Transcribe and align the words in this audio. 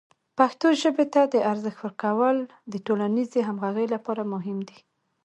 پښتو 0.37 0.67
ژبې 0.81 1.05
ته 1.13 1.21
د 1.33 1.35
ارزښت 1.51 1.79
ورکول 1.85 2.37
د 2.71 2.73
ټولنیزې 2.85 3.39
همغږۍ 3.47 3.87
لپاره 3.95 4.21
مهم 4.33 4.57
دی. 4.67 4.79